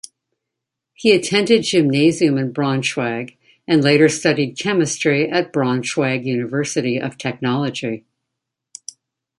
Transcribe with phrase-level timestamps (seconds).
[0.95, 8.03] He attended gymnasium in Braunschweig and later studied chemistry at Braunschweig University of Technology.